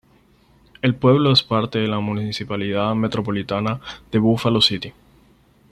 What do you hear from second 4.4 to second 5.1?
City.